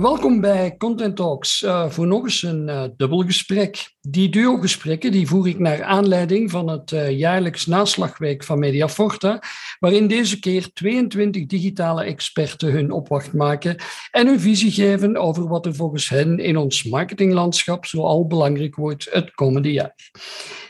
[0.00, 3.94] Welkom bij Content Talks uh, voor nog eens een uh, dubbel gesprek.
[4.00, 9.42] Die duo-gesprekken die voer ik naar aanleiding van het uh, jaarlijks naslagweek van Mediaforta,
[9.78, 13.76] waarin deze keer 22 digitale experten hun opwacht maken
[14.10, 19.08] en hun visie geven over wat er volgens hen in ons marketinglandschap zoal belangrijk wordt
[19.10, 19.94] het komende jaar.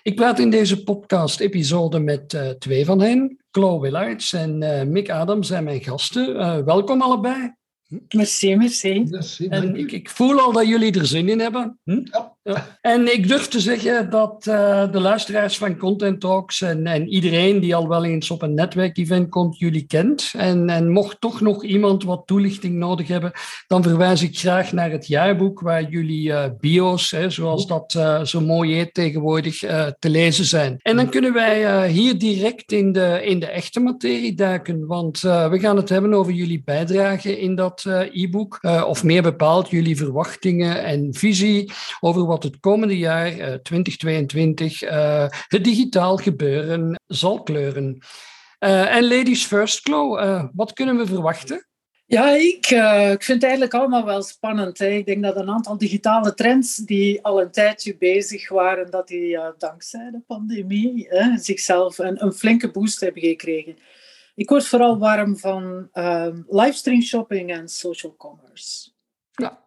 [0.03, 3.39] Ik praat in deze podcast-episode met twee van hen.
[3.51, 4.59] Chloe Willards en
[4.93, 6.65] Mick Adams zijn mijn gasten.
[6.65, 7.59] welkom allebei.
[8.09, 9.07] Merci, merci.
[9.49, 11.79] en ik, ik, voel al dat jullie er zin in hebben.
[11.85, 12.01] Hm?
[12.05, 12.37] Ja.
[12.81, 17.61] En ik durf te zeggen dat uh, de luisteraars van Content Talks en, en, iedereen
[17.61, 20.33] die al wel eens op een netwerkevent komt, jullie kent.
[20.37, 23.33] En, en mocht toch nog iemand wat toelichting nodig hebben,
[23.67, 28.25] dan verwijs ik graag naar het jaarboek waar jullie uh, bio's, hè, zoals dat uh,
[28.25, 29.59] zo mooi heet tegenwoordig,
[29.99, 30.77] te lezen zijn.
[30.79, 35.59] En dan kunnen wij hier direct in de, in de echte materie duiken, want we
[35.61, 40.85] gaan het hebben over jullie bijdrage in dat eh, e-book, of meer bepaald jullie verwachtingen
[40.85, 44.81] en visie over wat het komende jaar, uh, 2022,
[45.49, 47.99] het digitaal gebeuren zal kleuren.
[48.59, 51.69] en ladies first, Chloe, wat kunnen we verwachten?
[52.11, 54.79] Ja, ik, uh, ik vind het eigenlijk allemaal wel spannend.
[54.79, 54.89] Hè.
[54.89, 59.33] Ik denk dat een aantal digitale trends die al een tijdje bezig waren, dat die
[59.33, 63.77] uh, dankzij de pandemie hè, zichzelf een, een, flinke boost hebben gekregen.
[64.35, 68.91] Ik word vooral warm van um, livestream shopping en social commerce.
[69.33, 69.65] Ja,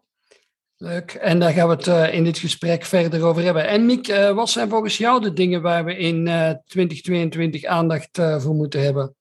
[0.83, 1.11] leuk.
[1.11, 3.67] En daar gaan we het uh, in dit gesprek verder over hebben.
[3.67, 7.65] En Miek, uh, wat zijn volgens jou de dingen waar we in uh, eh, 2022
[7.65, 9.15] aandacht voor moeten hebben?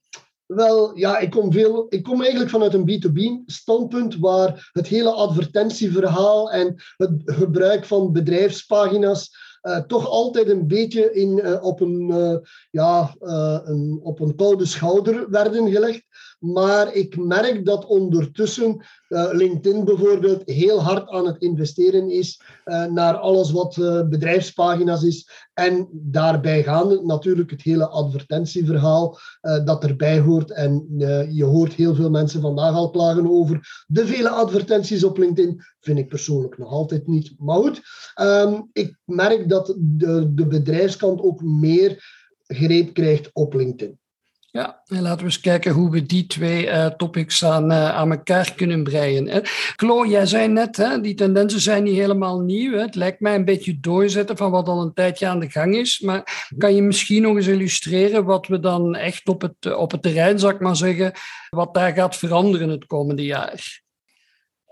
[0.46, 6.50] Wel, ja, ik kom, veel, ik kom eigenlijk vanuit een B2B-standpunt waar het hele advertentieverhaal
[6.50, 9.50] en het gebruik van bedrijfspagina's
[9.86, 12.36] toch altijd een beetje in, op, een, uh,
[12.70, 13.14] ja,
[14.02, 16.02] op een koude schouder werden gelegd.
[16.42, 22.84] Maar ik merk dat ondertussen uh, LinkedIn bijvoorbeeld heel hard aan het investeren is uh,
[22.86, 25.30] naar alles wat uh, bedrijfspagina's is.
[25.54, 29.18] En daarbij gaande natuurlijk het hele advertentieverhaal
[29.64, 30.50] dat erbij hoort.
[30.50, 30.86] En
[31.30, 35.60] je hoort heel veel mensen vandaag al klagen over de vele advertenties op LinkedIn.
[35.80, 37.34] Vind ik persoonlijk nog altijd niet.
[37.38, 37.80] Maar goed,
[38.20, 42.04] um, ik merk dat de, de bedrijfskant ook meer
[42.46, 44.00] greep krijgt op LinkedIn.
[44.52, 48.10] Ja, en laten we eens kijken hoe we die twee uh, topics aan, uh, aan
[48.10, 49.42] elkaar kunnen breien.
[49.76, 52.72] Chloe, jij zei net, hè, die tendensen zijn niet helemaal nieuw.
[52.72, 52.80] Hè.
[52.80, 56.00] Het lijkt mij een beetje doorzetten van wat al een tijdje aan de gang is.
[56.00, 60.02] Maar kan je misschien nog eens illustreren wat we dan echt op het, op het
[60.02, 61.12] terrein, zou ik maar zeggen,
[61.50, 63.82] wat daar gaat veranderen het komende jaar?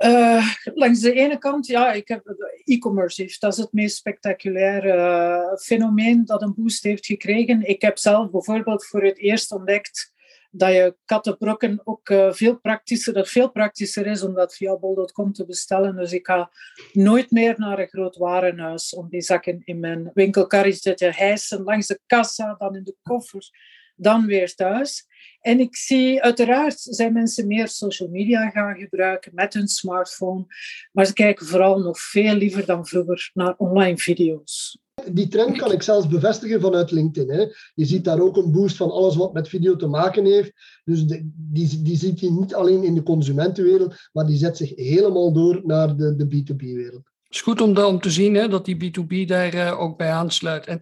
[0.05, 2.35] Uh, langs de ene kant, ja, ik heb
[2.65, 3.41] e-commerce heeft.
[3.41, 7.69] Dat is het meest spectaculaire uh, fenomeen dat een boost heeft gekregen.
[7.69, 10.13] Ik heb zelf bijvoorbeeld voor het eerst ontdekt
[10.51, 15.33] dat je kattenbrokken ook uh, veel praktischer, dat veel praktischer is om dat via bol.com
[15.33, 15.97] te bestellen.
[15.97, 16.51] Dus ik ga
[16.93, 21.87] nooit meer naar een groot warenhuis om die zakken in mijn winkelkarretje te hijsen, langs
[21.87, 23.53] de kassa, dan in de koffers,
[24.01, 25.09] dan weer thuis.
[25.41, 30.47] En ik zie uiteraard zijn mensen meer social media gaan gebruiken met hun smartphone,
[30.93, 34.79] maar ze kijken vooral nog veel liever dan vroeger naar online video's.
[35.13, 37.31] Die trend kan ik zelfs bevestigen vanuit LinkedIn.
[37.31, 37.47] Hè.
[37.75, 40.53] Je ziet daar ook een boost van alles wat met video te maken heeft.
[40.85, 45.33] Dus die, die ziet je niet alleen in de consumentenwereld, maar die zet zich helemaal
[45.33, 47.10] door naar de, de B2B-wereld.
[47.31, 50.67] Is goed om, om te zien hè, dat die B2B daar uh, ook bij aansluit.
[50.67, 50.79] En,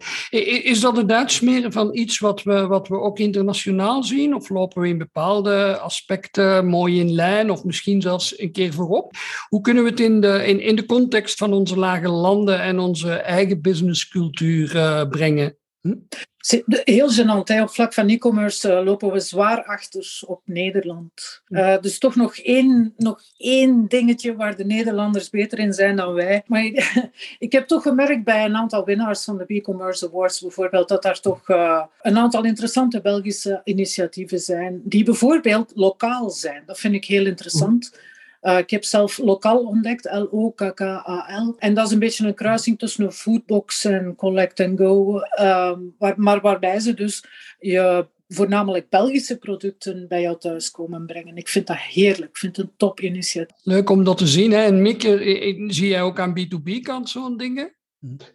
[0.63, 4.35] is dat het uitsmeren van iets wat we, wat we ook internationaal zien?
[4.35, 9.13] Of lopen we in bepaalde aspecten mooi in lijn of misschien zelfs een keer voorop?
[9.47, 12.79] Hoe kunnen we het in de, in, in de context van onze lage landen en
[12.79, 15.57] onze eigen businesscultuur uh, brengen?
[15.81, 15.93] Hm?
[16.67, 21.41] Heel gênant, op vlak van e-commerce uh, lopen we zwaar achter op Nederland.
[21.47, 26.13] Uh, dus toch nog één, nog één dingetje waar de Nederlanders beter in zijn dan
[26.13, 26.43] wij.
[26.45, 26.63] Maar
[27.39, 31.19] ik heb toch gemerkt bij een aantal winnaars van de e-commerce awards bijvoorbeeld, dat daar
[31.19, 36.63] toch uh, een aantal interessante Belgische initiatieven zijn, die bijvoorbeeld lokaal zijn.
[36.65, 37.91] Dat vind ik heel interessant.
[38.41, 41.55] Uh, ik heb zelf lokaal ontdekt, L-O-K-K-A-L.
[41.57, 45.15] En dat is een beetje een kruising tussen een foodbox en collect and go.
[45.15, 47.23] Uh, waar, maar waarbij ze dus
[47.59, 51.37] je voornamelijk Belgische producten bij jou thuis komen brengen.
[51.37, 52.29] Ik vind dat heerlijk.
[52.29, 53.57] Ik vind het een top initiatief.
[53.63, 54.51] Leuk om dat te zien.
[54.51, 54.61] Hè?
[54.61, 57.73] En Mieke, zie jij ook aan B2B-kant zo'n dingen?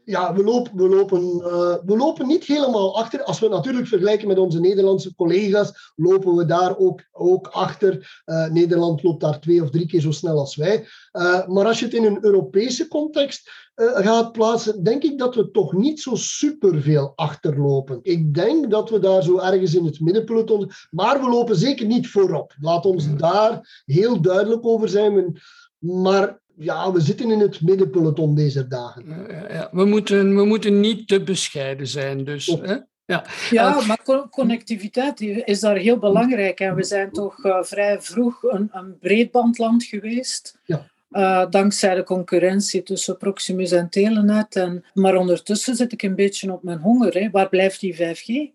[0.04, 3.22] Ja, we lopen, we, lopen, uh, we lopen niet helemaal achter.
[3.22, 8.22] Als we natuurlijk vergelijken met onze Nederlandse collega's, lopen we daar ook, ook achter.
[8.26, 10.86] Uh, Nederland loopt daar twee of drie keer zo snel als wij.
[11.12, 15.50] Uh, maar als je het in een Europese context gaat plaatsen, denk ik dat we
[15.50, 17.98] toch niet zo superveel achterlopen.
[18.02, 22.08] Ik denk dat we daar zo ergens in het middenpeloton, maar we lopen zeker niet
[22.08, 22.54] voorop.
[22.60, 25.40] Laat ons daar heel duidelijk over zijn.
[25.78, 29.26] Maar ja, we zitten in het middenpeloton deze dagen.
[29.48, 32.24] Ja, we, moeten, we moeten niet te bescheiden zijn.
[32.24, 32.76] Dus, hè?
[33.06, 36.60] Ja, ja uh, maar connectiviteit is daar heel belangrijk.
[36.60, 40.58] En we zijn toch uh, vrij vroeg een, een breedbandland geweest.
[40.64, 40.86] Ja.
[41.10, 44.56] Uh, dankzij de concurrentie tussen Proximus en Telenet.
[44.56, 47.14] En, maar ondertussen zit ik een beetje op mijn honger.
[47.14, 47.30] Hè.
[47.30, 48.54] Waar blijft die 5G?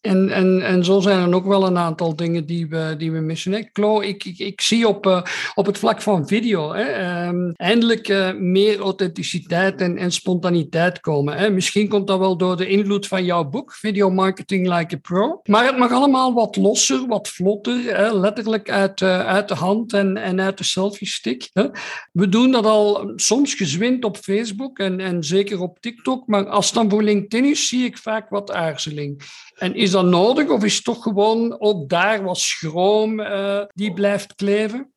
[0.00, 3.18] En, en, en zo zijn er ook wel een aantal dingen die we, die we
[3.18, 3.72] missen.
[3.72, 5.22] Klo, ik, ik, ik zie op, uh,
[5.54, 11.36] op het vlak van video hè, um, eindelijk uh, meer authenticiteit en, en spontaniteit komen.
[11.36, 11.50] Hè.
[11.50, 15.40] Misschien komt dat wel door de invloed van jouw boek, Video Marketing Like a Pro.
[15.44, 19.92] Maar het mag allemaal wat losser, wat vlotter, hè, letterlijk uit, uh, uit de hand
[19.92, 21.50] en, en uit de selfie-stick.
[21.52, 21.66] Hè.
[22.12, 26.66] We doen dat al soms gezwind op Facebook en, en zeker op TikTok, maar als
[26.66, 29.22] het dan voor LinkedIn is, zie ik vaak wat aarzeling.
[29.54, 34.34] En is dat nodig of is toch gewoon ook daar wat schroom uh, die blijft
[34.34, 34.92] kleven?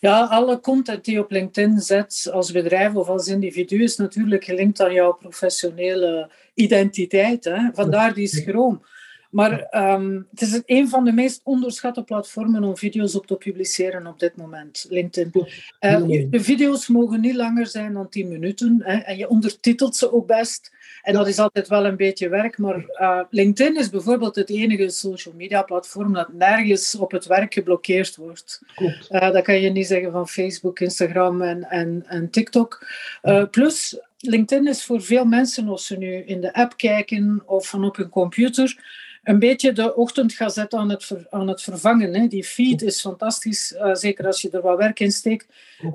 [0.00, 4.44] Ja, alle content die je op LinkedIn zet als bedrijf of als individu is natuurlijk
[4.44, 7.44] gelinkt aan jouw professionele identiteit.
[7.44, 7.70] Hè?
[7.72, 8.84] Vandaar die schroom.
[9.30, 14.06] Maar um, het is een van de meest onderschatte platformen om video's op te publiceren
[14.06, 15.46] op dit moment, LinkedIn.
[15.80, 20.12] Uh, de video's mogen niet langer zijn dan 10 minuten hè, en je ondertitelt ze
[20.12, 20.72] ook best.
[21.02, 24.88] En dat is altijd wel een beetje werk, maar uh, LinkedIn is bijvoorbeeld het enige
[24.88, 28.62] social media platform dat nergens op het werk geblokkeerd wordt.
[29.10, 32.86] Uh, dat kan je niet zeggen van Facebook, Instagram en, en, en TikTok.
[33.50, 37.84] Plus, LinkedIn is voor veel mensen, als ze nu in de app kijken of van
[37.84, 38.76] op hun computer,
[39.22, 42.14] een beetje de ochtendgazet aan het, aan het vervangen.
[42.14, 42.26] Hè.
[42.26, 45.46] Die feed is fantastisch, uh, zeker als je er wat werk in steekt.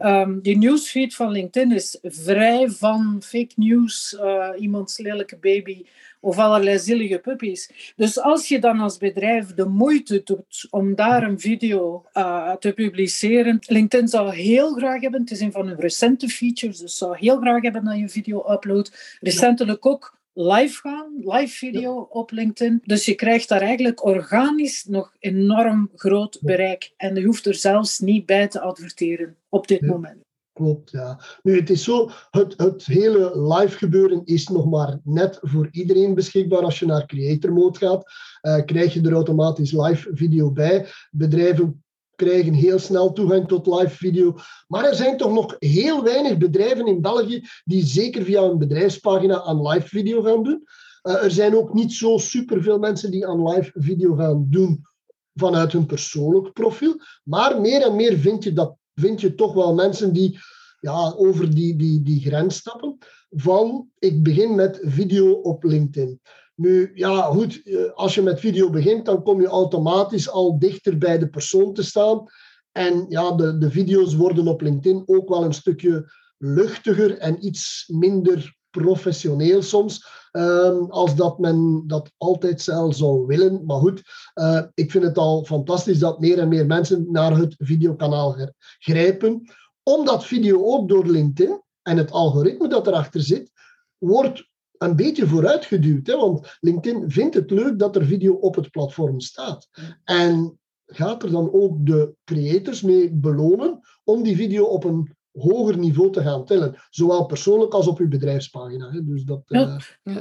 [0.02, 5.86] Um, die newsfeed van LinkedIn is vrij van fake news, uh, iemands lelijke baby
[6.20, 7.94] of allerlei zielige puppies.
[7.96, 12.72] Dus als je dan als bedrijf de moeite doet om daar een video uh, te
[12.72, 17.18] publiceren, LinkedIn zou heel graag hebben, het is een van hun recente features, dus zou
[17.18, 19.18] heel graag hebben dat je een video uploadt.
[19.22, 22.82] Recentelijk ook live gaan, live video op LinkedIn.
[22.84, 26.94] Dus je krijgt daar eigenlijk organisch nog enorm groot bereik.
[26.98, 30.24] En je hoeft er zelfs niet bij te adverteren op dit moment.
[30.54, 31.20] Klopt, ja.
[31.44, 36.14] Nu, het is zo, het, het hele live gebeuren is nog maar net voor iedereen
[36.14, 36.62] beschikbaar.
[36.62, 38.12] Als je naar Creator Mode gaat,
[38.42, 40.88] uh, krijg je er automatisch live video bij.
[41.12, 41.84] Bedrijven
[42.16, 44.36] krijgen heel snel toegang tot live video.
[44.68, 49.42] Maar er zijn toch nog heel weinig bedrijven in België die zeker via een bedrijfspagina
[49.42, 50.64] aan live video gaan doen.
[51.04, 54.86] Uh, er zijn ook niet zo superveel mensen die aan live video gaan doen
[55.34, 56.96] vanuit hun persoonlijk profiel.
[57.24, 60.40] Maar meer en meer vind je, dat, vind je toch wel mensen die
[60.80, 62.98] ja, over die, die, die grens stappen
[63.30, 66.22] van ik begin met video op LinkedIn.
[66.56, 70.98] Nu, ja, goed, eh, als je met video begint, dan kom je automatisch al dichter
[70.98, 72.26] bij de persoon te staan.
[72.72, 77.86] En ja, de, de video's worden op LinkedIn ook wel een stukje luchtiger en iets
[77.88, 83.66] minder professioneel soms, ehm, als dat men dat altijd zelf zou willen.
[83.66, 84.02] Maar goed,
[84.36, 88.38] uh, ik vind het al fantastisch dat meer en meer mensen naar het videokanaal
[88.80, 89.50] grijpen,
[89.84, 93.52] omdat video ook door LinkedIn en het algoritme dat erachter zit,
[93.98, 96.08] wordt een beetje vooruitgeduwd.
[96.08, 96.16] Hè?
[96.16, 99.70] Want LinkedIn vindt het leuk dat er video op het platform staat.
[100.04, 105.78] En gaat er dan ook de creators mee belonen om die video op een hoger
[105.78, 106.76] niveau te gaan tellen.
[106.90, 108.92] Zowel persoonlijk als op uw bedrijfspagina.
[108.92, 109.06] Hè?
[109.06, 109.80] Dus dat, ja.
[110.04, 110.18] Uh...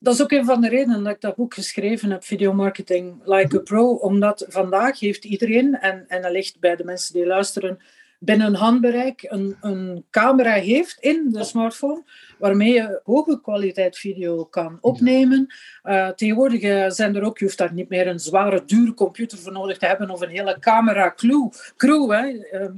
[0.00, 3.20] Dat is ook een van de redenen dat ik dat boek geschreven heb, Video Marketing
[3.24, 3.92] Like a Pro.
[3.92, 7.78] Omdat vandaag heeft iedereen, en, en dat ligt bij de mensen die luisteren,
[8.18, 12.02] binnen handbereik een, een camera heeft in de smartphone
[12.38, 15.54] waarmee je hoge kwaliteit video kan opnemen.
[15.84, 19.38] Uh, tegenwoordig eh, zijn er ook, je hoeft daar niet meer een zware, dure computer
[19.38, 21.50] voor nodig te hebben of een hele camera crew.
[21.76, 22.26] crew hè.
[22.28, 22.68] Uh,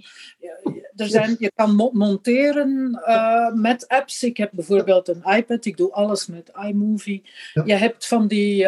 [1.01, 4.23] er zijn, je kan monteren uh, met apps.
[4.23, 7.23] Ik heb bijvoorbeeld een iPad, ik doe alles met iMovie.
[7.65, 8.67] Je hebt van die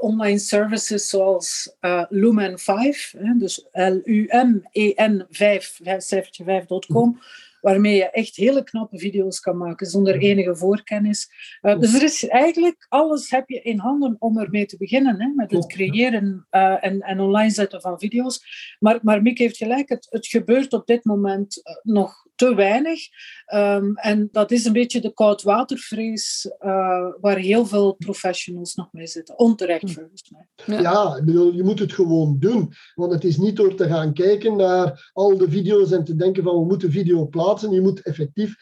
[0.00, 1.76] online services zoals
[2.08, 7.18] Lumen 5, hè, dus L-U-M-E-N 5, 5.com 5com
[7.60, 11.28] waarmee je echt hele knappe video's kan maken zonder enige voorkennis.
[11.62, 15.28] Uh, dus er is eigenlijk alles heb je in handen om ermee te beginnen, hè,
[15.34, 18.40] met het creëren uh, en, en online zetten van video's.
[18.78, 23.00] Maar, maar Mick heeft gelijk, het, het gebeurt op dit moment uh, nog te weinig.
[23.46, 29.06] Ehm, en dat is een beetje de koudwatervrees uh, waar heel veel professionals nog mee
[29.06, 29.38] zitten.
[29.38, 29.92] Onterecht hm.
[29.92, 30.76] volgens mij.
[30.76, 32.72] Ja, ja ik bedoel, je moet het gewoon doen.
[32.94, 36.42] Want het is niet door te gaan kijken naar al de video's en te denken
[36.42, 37.70] van we moeten video plaatsen.
[37.70, 38.54] Je moet effectief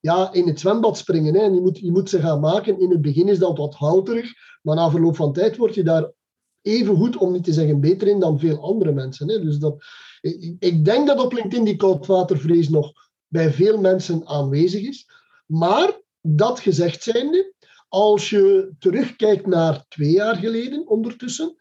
[0.00, 1.34] ja, in het zwembad springen.
[1.34, 1.40] Hè.
[1.40, 2.80] En je moet, je moet ze gaan maken.
[2.80, 4.32] In het begin is dat wat houterig.
[4.62, 6.10] Maar na verloop van tijd word je daar
[6.62, 9.28] even goed, om niet te zeggen beter in, dan veel andere mensen.
[9.28, 9.40] Hè.
[9.40, 9.84] Dus dat,
[10.20, 12.92] ik, ik denk dat op LinkedIn die koudwatervrees nog
[13.34, 15.08] bij veel mensen aanwezig is.
[15.46, 17.52] Maar dat gezegd zijnde,
[17.88, 21.56] als je terugkijkt naar twee jaar geleden ondertussen,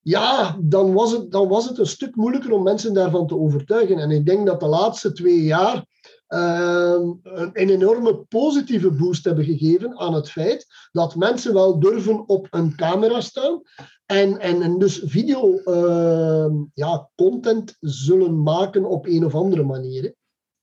[0.00, 3.98] ja, dan was, het, dan was het een stuk moeilijker om mensen daarvan te overtuigen.
[3.98, 5.86] En ik denk dat de laatste twee jaar
[6.28, 12.46] uh, een, enorme positieve boost hebben gegeven aan het feit dat mensen wel durven op
[12.50, 13.62] een camera staan
[14.06, 20.14] en, en, en dus video uh, ja, content zullen maken op een of andere manier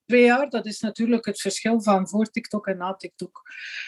[0.09, 3.41] twee jaar, dat is natuurlijk het verschil van voor TikTok en na TikTok.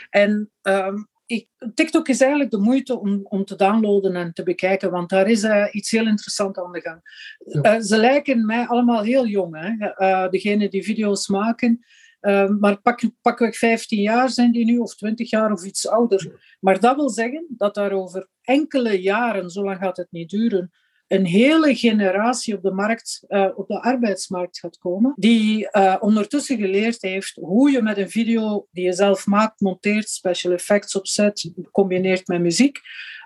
[0.10, 4.92] En um, ik, TikTok is eigenlijk de moeite om, om te downloaden en te bekijken,
[4.92, 7.02] want daar is uh, iets heel interessants aan de gang.
[7.46, 9.70] Uh, ze lijken mij allemaal heel jong, hè?
[9.98, 11.86] Uh, degene die video's maken.
[12.20, 16.56] Ehm, maar pak, pakweg 15 jaar zijn die nu, of 20 jaar of iets ouder.
[16.60, 20.72] Maar dat wil zeggen dat daar over enkele jaren, zo lang gaat het niet duren,
[21.12, 26.58] een hele generatie op de, markt, uh, op de arbeidsmarkt gaat komen, die uh, ondertussen
[26.58, 31.52] geleerd heeft hoe je met een video die je zelf maakt, monteert, special effects opzet,
[31.72, 32.80] combineert met muziek,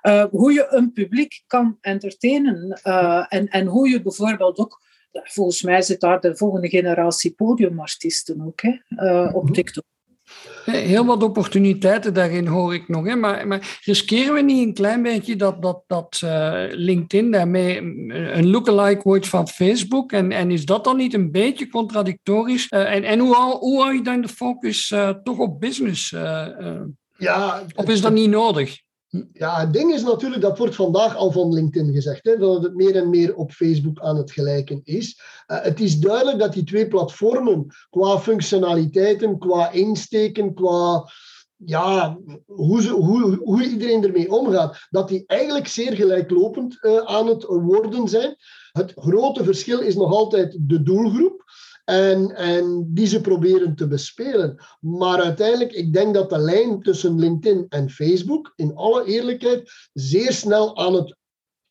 [0.03, 2.81] uh, hoe je een publiek kan entertainen
[3.29, 4.83] en, en hoe je bijvoorbeeld ook
[5.23, 8.77] Volgens mij zit daar de volgende generatie podiumartiesten ook hè,
[9.27, 9.53] op mhm.
[9.53, 9.83] TikTok.
[10.65, 13.05] Heel wat opportuniteiten daarin hoor ik nog.
[13.05, 13.15] Hè?
[13.15, 17.77] Maar, maar riskeren we niet een klein beetje dat, dat, dat uh, LinkedIn daarmee
[18.09, 20.11] een lookalike wordt van Facebook?
[20.11, 22.67] En, en is dat dan niet een beetje contradictorisch?
[22.69, 26.09] Uh, en en hoe, hoe hou je dan de focus uh, toch op business?
[27.17, 28.83] ja, of is dat niet nodig?
[29.33, 32.75] Ja, het ding is natuurlijk, dat wordt vandaag al van LinkedIn gezegd, hè, dat het
[32.75, 35.19] meer en meer op Facebook aan het gelijken is.
[35.47, 41.09] Uh, het is duidelijk dat die twee platformen qua functionaliteiten, qua insteken, qua
[41.57, 42.89] ja, hoe,
[43.43, 48.35] hoe, iedereen ermee omgaat, dat die eigenlijk zeer gelijklopend uh, aan het worden zijn.
[48.71, 51.43] Het grote verschil is nog altijd de doelgroep.
[51.85, 54.65] En, en die ze proberen te bespelen.
[54.79, 60.33] Maar uiteindelijk, ik denk dat de lijn tussen LinkedIn en Facebook, in alle eerlijkheid, zeer
[60.33, 61.15] snel aan het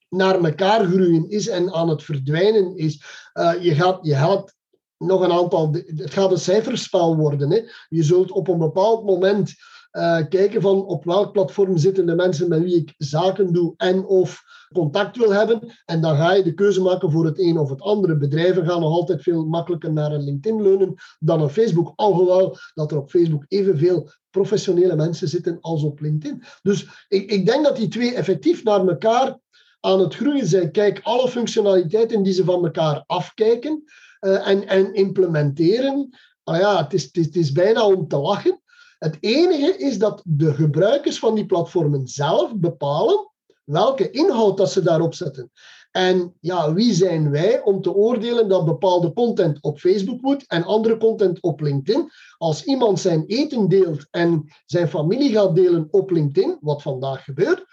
[0.08, 3.04] naar elkaar groeien is en aan het verdwijnen is.
[3.34, 4.54] Uh, je, gaat, je gaat
[4.98, 5.72] nog een aantal.
[5.72, 7.50] Het gaat een cijferspel worden.
[7.50, 7.60] Hè.
[7.88, 9.54] Je zult op een bepaald moment
[9.94, 14.06] uh, kijken van op welk platform zitten de mensen met wie ik zaken doe en
[14.06, 15.60] of contact wil hebben.
[15.84, 18.16] En dan ga je de keuze maken voor het een of het andere.
[18.16, 21.92] Bedrijven gaan nog altijd veel makkelijker naar een LinkedIn leunen dan een Facebook.
[21.96, 26.42] Alhoewel dat er op Facebook evenveel professionele mensen zitten als op LinkedIn.
[26.62, 29.38] Dus ik, ik denk dat die twee effectief naar elkaar
[29.80, 30.70] aan het groeien zijn.
[30.70, 33.82] Kijk, alle functionaliteiten die ze van elkaar afkijken
[34.20, 36.08] uh, en, en implementeren.
[36.44, 38.62] Ah ja, het is, het, is, het is bijna om te lachen.
[38.98, 43.32] Het enige is dat de gebruikers van die platformen zelf bepalen
[43.64, 45.50] welke inhoud dat ze daarop zetten.
[45.90, 50.64] En ja, wie zijn wij om te oordelen dat bepaalde content op Facebook moet en
[50.64, 52.10] andere content op LinkedIn?
[52.38, 57.63] Als iemand zijn eten deelt en zijn familie gaat delen op LinkedIn, wat vandaag gebeurt,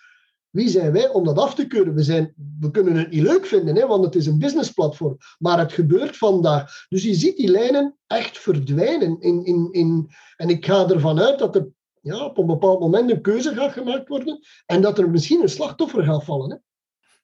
[0.51, 1.93] wie zijn wij om dat af te keuren?
[1.93, 5.17] We, zijn, we kunnen het niet leuk vinden, hè, want het is een businessplatform.
[5.37, 6.85] Maar het gebeurt vandaag.
[6.89, 9.19] Dus je ziet die lijnen echt verdwijnen.
[9.19, 11.67] In, in, in, en ik ga ervan uit dat er
[12.01, 15.49] ja, op een bepaald moment een keuze gaat gemaakt worden en dat er misschien een
[15.49, 16.63] slachtoffer gaat vallen.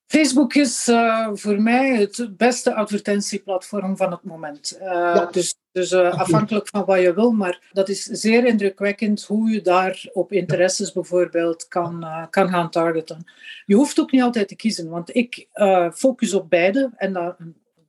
[0.07, 4.77] Facebook is uh, voor mij het beste advertentieplatform van het moment.
[4.81, 5.25] Uh, ja.
[5.31, 9.61] Dus, dus uh, afhankelijk van wat je wil, maar dat is zeer indrukwekkend hoe je
[9.61, 13.25] daar op interesses bijvoorbeeld kan, kan gaan targeten.
[13.65, 15.47] Je hoeft ook niet altijd te kiezen, want ik
[15.93, 17.35] focus op beide en dat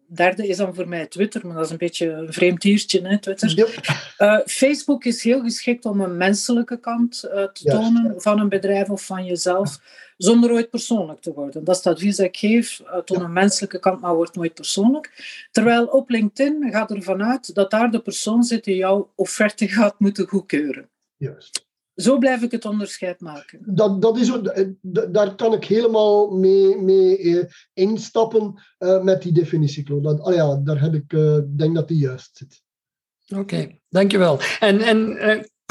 [0.09, 3.19] derde is dan voor mij Twitter, maar dat is een beetje een vreemd diertje, hè,
[3.19, 3.55] Twitter.
[4.19, 8.91] Uh, Facebook is heel geschikt om een menselijke kant uh, te tonen van een bedrijf
[8.91, 9.79] of van jezelf,
[10.19, 11.65] zonder ooit persoonlijk te worden.
[11.65, 14.55] Dat is het advies dat ik geef, uh, toon een menselijke kant, maar wordt nooit
[14.55, 15.13] persoonlijk.
[15.51, 19.99] Terwijl op LinkedIn gaat ervan uit dat daar de persoon zit die jouw offerte gaat
[19.99, 20.89] moeten goedkeuren.
[21.17, 21.67] Juist.
[21.95, 23.61] Zo blijf ik het onderscheid maken.
[23.67, 24.67] Dat, dat is, eh,
[25.11, 30.57] daar kan ik helemaal mee, mee eh, instappen uh, met die definitie, Dat, oh ja,
[30.57, 32.63] daar heb ik, uh, denk dat die juist zit.
[33.29, 34.39] Oké, okay, dankjewel.
[34.61, 35.17] En, en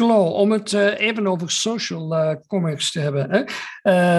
[0.01, 3.27] Klo, om het uh, even over social uh, commerce te hebben.
[3.32, 3.44] Hè?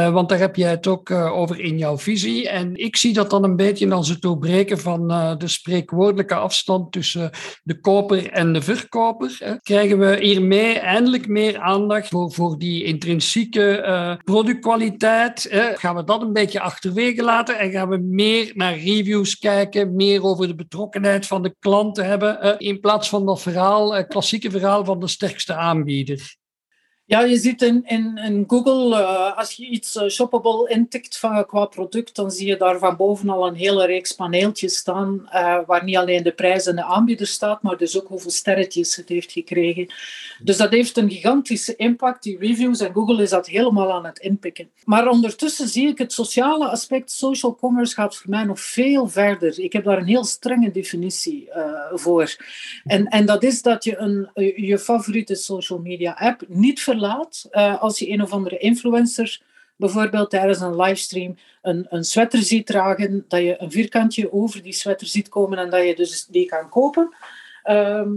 [0.07, 2.49] Uh, want daar heb jij het ook over in jouw visie.
[2.49, 5.09] En ik zie dat dan een beetje als het doorbreken van
[5.39, 7.31] de spreekwoordelijke afstand tussen
[7.63, 9.37] de koper en de verkoper.
[9.39, 9.61] Hè?
[9.61, 15.47] Krijgen we hiermee eindelijk meer aandacht voor, voor die intrinsieke productkwaliteit?
[15.51, 15.77] Hè?
[15.77, 20.23] Gaan we dat een beetje achterwege laten en gaan we meer naar reviews kijken, meer
[20.23, 25.01] over de betrokkenheid van de klanten hebben, in plaats van dat verhaal, klassieke verhaal van
[25.01, 25.67] de sterkste aanbieder?
[25.69, 26.37] Aanbieder.
[27.09, 31.65] Ja, je ziet in, in, Google, uh, als je iets uh, shoppable intikt van, qua
[31.65, 35.29] product, dan zie je daar van boven al een hele reeks paneeltjes staan,
[35.67, 39.09] waar niet alleen de prijs en de aanbieder staat, maar dus ook hoeveel sterretjes het
[39.09, 39.93] heeft gekregen.
[40.43, 44.19] Dus dat heeft een gigantische impact, die reviews, en Google is dat helemaal aan het
[44.19, 44.71] inpikken.
[44.85, 49.61] Maar ondertussen zie ik het sociale aspect, social commerce gaat voor mij nog veel verder.
[49.61, 51.49] Ik heb daar een heel strenge definitie
[51.93, 52.37] voor.
[52.85, 54.29] En, en dat is dat je een,
[54.67, 59.41] je favoriete social media app niet verlaat uh, als je een of andere influencer
[59.77, 64.73] bijvoorbeeld tijdens een livestream een, een sweater ziet dragen, dat je een vierkantje over die
[64.73, 67.15] sweater ziet komen en dat je dus die kan kopen.
[67.63, 68.11] Ehm,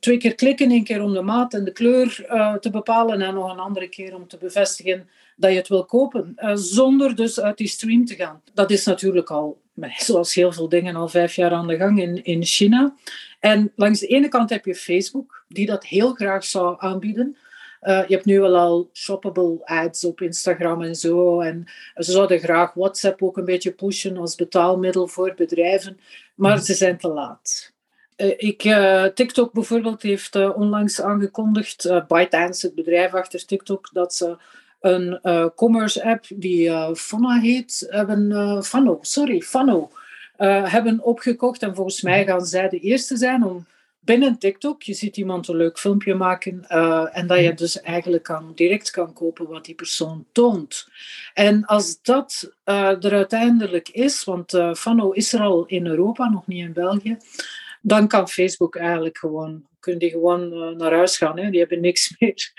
[0.00, 3.34] twee keer klikken, één keer om de maat en de kleur uh, te bepalen en
[3.34, 7.40] nog een andere keer om te bevestigen dat je het wil kopen, uh, zonder dus
[7.40, 8.42] uit die stream te gaan.
[8.54, 9.60] Dat is natuurlijk al,
[9.96, 12.94] zoals heel veel dingen, al vijf jaar aan de gang in, in China.
[13.40, 17.36] En langs de ene kant heb je Facebook, die dat heel graag zou aanbieden.
[17.82, 21.40] Uh, je hebt nu wel al shoppable ads op Instagram en zo.
[21.40, 26.00] En ze zouden graag WhatsApp ook een beetje pushen als betaalmiddel voor bedrijven,
[26.34, 26.64] maar mhm.
[26.64, 27.72] ze zijn te laat.
[28.16, 34.36] Uh, ik, uh, TikTok bijvoorbeeld heeft onlangs aangekondigd, ByteDance, het bedrijf achter TikTok, dat ze
[34.80, 35.20] een
[35.56, 39.90] commerce app die Fano heet, hebben, Fano, sorry, Fano,
[40.36, 41.62] hebben opgekocht.
[41.62, 42.30] En volgens mij mhm.
[42.30, 43.66] gaan zij de eerste zijn om
[44.08, 48.22] binnen TikTok, je ziet iemand een leuk filmpje maken uh, en dat je dus eigenlijk
[48.22, 50.88] kan, direct kan kopen wat die persoon toont.
[51.34, 56.28] En als dat uh, er uiteindelijk is, want uh, Fano is er al in Europa,
[56.28, 57.16] nog niet in België,
[57.82, 61.38] dan kan Facebook eigenlijk gewoon, kunnen die gewoon naar huis gaan.
[61.38, 61.50] Hè?
[61.50, 62.52] Die hebben niks meer.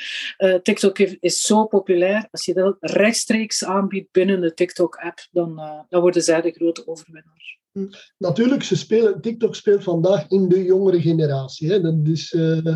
[0.62, 2.28] TikTok is zo populair.
[2.32, 5.56] Als je dat rechtstreeks aanbiedt binnen de TikTok-app, dan,
[5.90, 7.59] dan worden zij de grote overwinnaar.
[8.18, 11.70] Natuurlijk, ze spelen, TikTok speelt vandaag in de jongere generatie.
[11.72, 11.82] Hè.
[11.82, 12.76] Dat is, uh,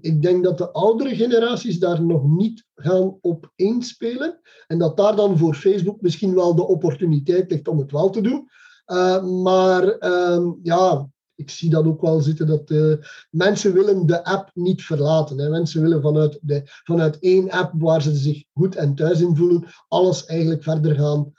[0.00, 4.40] ik denk dat de oudere generaties daar nog niet gaan op inspelen.
[4.66, 8.20] En dat daar dan voor Facebook misschien wel de opportuniteit ligt om het wel te
[8.20, 8.48] doen.
[8.86, 12.94] Uh, maar uh, ja, ik zie dat ook wel zitten dat uh,
[13.30, 15.38] mensen willen de app niet verlaten.
[15.38, 15.48] Hè.
[15.48, 19.64] Mensen willen vanuit, de, vanuit één app waar ze zich goed en thuis in voelen,
[19.88, 21.32] alles eigenlijk verder gaan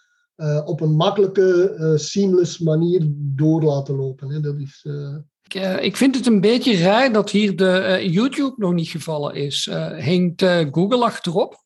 [0.65, 4.30] op een makkelijke, uh, seamless manier door laten lopen.
[4.30, 4.39] Hè.
[4.39, 5.15] Dat is, uh...
[5.43, 9.69] ik, ik, vind het een beetje raar dat hier de YouTube nog niet gevallen is.
[10.00, 11.64] Hangt Google achterop?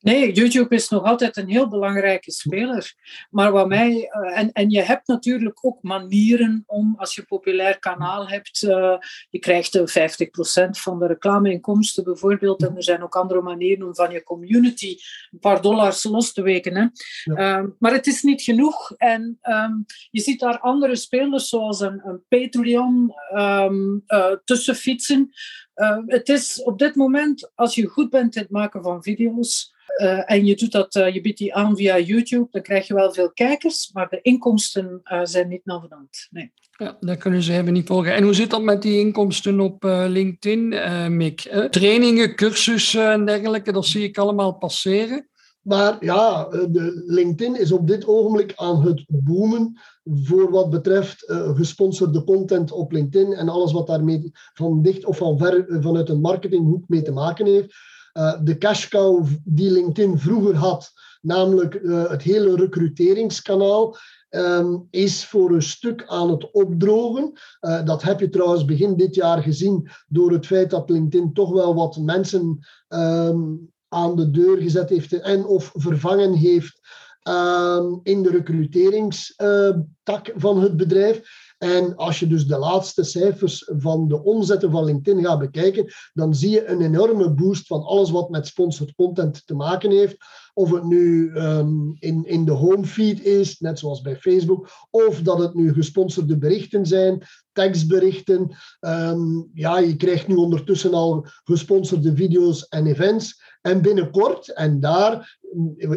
[0.00, 2.94] Nee, YouTube is nog altijd een heel belangrijke speler.
[3.30, 7.26] Maar wat mij, uh, en, en je hebt natuurlijk ook manieren om, als je een
[7.26, 8.96] populair kanaal hebt, uh,
[9.30, 9.82] je krijgt 50%
[10.70, 12.62] van de reclameinkomsten bijvoorbeeld.
[12.62, 14.96] En er zijn ook andere manieren om van je community
[15.30, 16.76] een paar dollars los te weken.
[16.76, 16.86] Hè.
[17.34, 17.58] Ja.
[17.58, 18.92] Um, maar het is niet genoeg.
[18.96, 25.30] En um, je ziet daar andere spelers, zoals een, een Patreon, um, uh, tussen fietsen.
[26.06, 30.30] Het is op dit moment, als je goed bent in het maken van video's, uh,
[30.30, 33.12] en je, doet dat, uh, je biedt die aan via YouTube, dan krijg je wel
[33.12, 36.26] veel kijkers, maar de inkomsten uh, zijn niet navenant.
[36.30, 36.52] Nee.
[36.70, 38.14] Ja, dat kunnen ze hebben niet volgen.
[38.14, 40.68] En hoe zit dat met die inkomsten op LinkedIn,
[41.16, 41.40] Mick?
[41.70, 45.28] trainingen, cursussen en dergelijke, dat zie ik allemaal passeren.
[45.66, 51.24] Maar ja, de LinkedIn is op dit ogenblik aan het boomen voor wat betreft
[51.54, 56.20] gesponsorde content op LinkedIn en alles wat daarmee van dicht of van ver vanuit een
[56.20, 57.74] marketinghoek mee te maken heeft.
[58.12, 63.96] Eh, de cash cow die LinkedIn vroeger had, namelijk het hele recruteringskanaal,
[64.30, 67.32] um, is voor een stuk aan het opdrogen.
[67.84, 71.74] Dat heb je trouwens begin dit jaar gezien door het feit dat LinkedIn toch wel
[71.74, 76.80] wat mensen um, aan de deur gezet heeft en of vervangen heeft
[77.28, 81.44] um, in de recruteringstak van het bedrijf.
[81.58, 86.34] En als je dus de laatste cijfers van de omzetten van LinkedIn gaat bekijken, dan
[86.34, 90.16] zie je een enorme boost van alles wat met sponsored content te maken heeft.
[90.54, 95.38] Of het nu um, in, in de homefeed is, net zoals bij Facebook, of dat
[95.38, 97.22] het nu gesponsorde berichten zijn,
[97.52, 98.56] tekstberichten.
[98.80, 103.42] Um, ja, je krijgt nu ondertussen al gesponsorde video's en events.
[103.66, 105.38] En binnenkort, en daar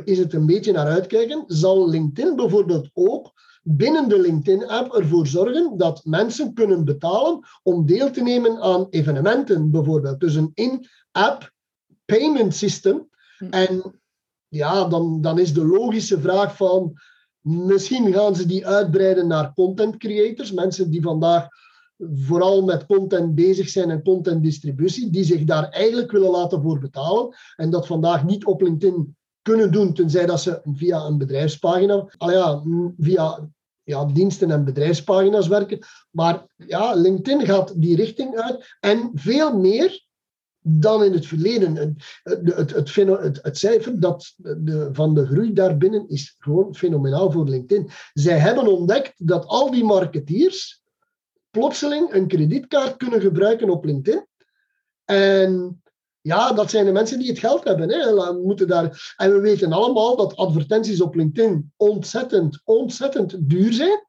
[0.03, 3.31] is het een beetje naar uitkijken, zal LinkedIn bijvoorbeeld ook
[3.63, 9.71] binnen de LinkedIn-app ervoor zorgen dat mensen kunnen betalen om deel te nemen aan evenementen,
[9.71, 10.19] bijvoorbeeld.
[10.19, 11.53] Dus een in-app
[12.05, 13.09] payment system.
[13.37, 13.45] Hm.
[13.49, 14.01] En
[14.47, 16.93] ja, dan, dan is de logische vraag van
[17.41, 21.47] misschien gaan ze die uitbreiden naar content creators, mensen die vandaag
[21.99, 27.35] vooral met content bezig zijn en contentdistributie, die zich daar eigenlijk willen laten voor betalen
[27.55, 32.31] en dat vandaag niet op LinkedIn kunnen doen, tenzij dat ze via een bedrijfspagina, al
[32.31, 32.63] ja,
[32.97, 33.49] via
[33.83, 35.79] ja, diensten en bedrijfspagina's werken.
[36.11, 40.07] Maar ja, LinkedIn gaat die richting uit en veel meer
[40.61, 41.75] dan in het verleden.
[41.75, 47.31] Het, het, het, het, het cijfer dat de, van de groei daarbinnen is gewoon fenomenaal
[47.31, 47.89] voor LinkedIn.
[48.13, 50.78] Zij hebben ontdekt dat al die marketeers
[51.51, 54.27] plotseling een kredietkaart kunnen gebruiken op LinkedIn.
[55.05, 55.81] En
[56.21, 57.89] ja, dat zijn de mensen die het geld hebben.
[57.89, 58.33] Hè.
[58.33, 59.13] Moeten daar...
[59.17, 64.07] En we weten allemaal dat advertenties op LinkedIn ontzettend, ontzettend duur zijn.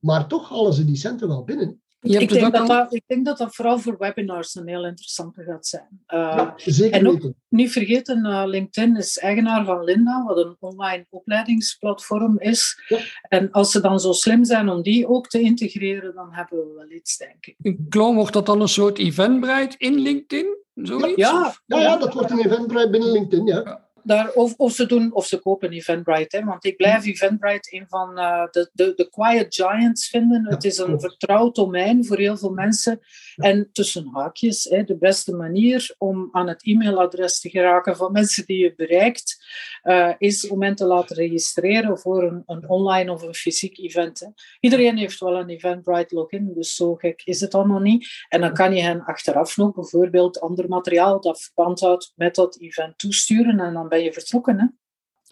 [0.00, 1.82] Maar toch halen ze die centen wel binnen.
[2.02, 5.66] Ik denk, dat dat, ik denk dat dat vooral voor webinars een heel interessante gaat
[5.66, 6.02] zijn.
[6.08, 11.06] Uh, zeker en ook, niet vergeten, uh, LinkedIn is eigenaar van Linda, wat een online
[11.10, 12.80] opleidingsplatform is.
[13.28, 16.74] En als ze dan zo slim zijn om die ook te integreren, dan hebben we
[16.76, 17.54] wel iets, denk ik.
[17.62, 20.58] Ik geloof, wordt dat dan een soort eventbrite in LinkedIn?
[20.74, 21.16] Zoiets?
[21.16, 25.14] Ja, ja, ja, dat wordt een eventbrite binnen LinkedIn, ja daar, of, of, ze doen,
[25.14, 26.36] of ze kopen Eventbrite.
[26.36, 30.46] Hè, want ik blijf Eventbrite een van uh, de, de, de quiet giants vinden.
[30.48, 33.00] het is een vertrouwd domein voor heel veel mensen.
[33.36, 38.46] En tussen haakjes, hè, de beste manier om aan het e-mailadres te geraken van mensen
[38.46, 39.44] die je bereikt,
[39.84, 44.20] uh, is om hen te laten registreren voor een, een online of een fysiek event.
[44.20, 44.26] Hè.
[44.60, 48.08] Iedereen heeft wel een Eventbrite login, dus zo gek is het allemaal niet.
[48.28, 52.58] En dan kan je hen achteraf nog bijvoorbeeld ander materiaal dat verband houdt met dat
[52.60, 54.58] event toesturen en dan ben je vertrokken.
[54.58, 54.66] Hè?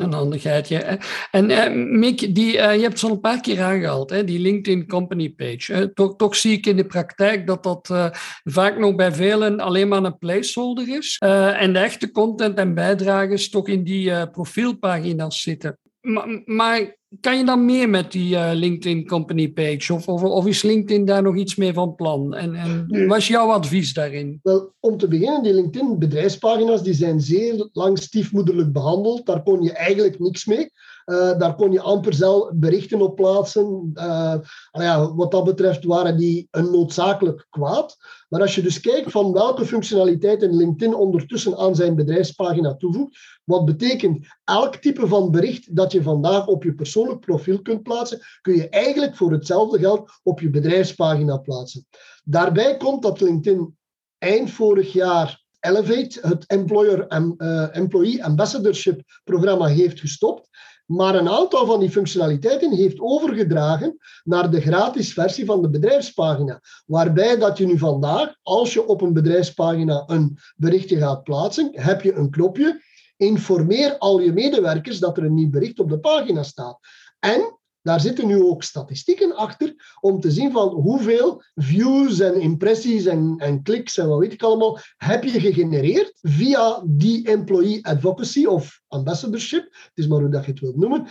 [0.05, 0.99] Een handigheidje.
[1.31, 4.39] En uh, Mick, die, uh, je hebt het al een paar keer aangehaald, hè, die
[4.39, 5.93] LinkedIn Company Page.
[5.95, 8.07] Toch, toch, zie ik in de praktijk dat dat uh,
[8.45, 11.17] vaak nog bij velen alleen maar een placeholder is.
[11.19, 15.79] en de echte content en bijdragers toch in die profielpagina's zitten.
[16.09, 19.95] Maar, maar kan je dan meer met die uh, LinkedIn company page?
[19.95, 22.35] Of, of, of, is LinkedIn daar nog iets mee van plan?
[22.35, 24.39] En, en wat is jouw advies daarin?
[24.43, 29.27] Wel, om te beginnen, die LinkedIn bedrijfspagina's die zijn zeer lang stiefmoederlijk behandeld.
[29.27, 30.71] Daar kon je eigenlijk niks mee.
[31.09, 33.91] Uh, daar kon je amper zelf berichten op plaatsen.
[33.95, 34.35] Uh,
[34.71, 37.97] ja, wat dat betreft waren die een noodzakelijk kwaad.
[38.29, 43.65] Maar als je dus kijkt van welke functionaliteiten LinkedIn ondertussen aan zijn bedrijfspagina toevoegt, wat
[43.65, 48.55] betekent elk type van bericht dat je vandaag op je persoonlijk profiel kunt plaatsen, kun
[48.55, 51.87] je eigenlijk voor hetzelfde geld op je bedrijfspagina plaatsen.
[52.25, 53.77] Daarbij komt dat LinkedIn
[54.19, 57.07] eind vorig jaar Elevate, het Employer,
[57.39, 60.49] uh, Employee Ambassadorship programma, heeft gestopt
[60.89, 66.61] maar een aantal van die functionaliteiten heeft overgedragen naar de gratis versie van de bedrijfspagina.
[66.87, 72.03] Waarbij dat je nu vandaag, als je op een bedrijfspagina een berichtje gaat plaatsen, heb
[72.03, 72.83] je een knopje,
[73.17, 76.79] informeer al je medewerkers dat er een nieuw bericht op de pagina staat.
[77.19, 77.58] En
[77.89, 83.35] daar zitten nu ook statistieken achter om te zien van hoeveel views en impressies en,
[83.37, 88.81] en kliks en wat weet ik allemaal heb je gegenereerd via die employee advocacy of
[88.89, 91.07] ambassadorship, het is maar hoe dat je het wilt noemen,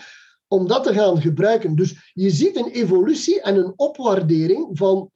[0.48, 1.76] om dat te gaan gebruiken.
[1.76, 5.12] Dus je ziet een evolutie en een opwaardering van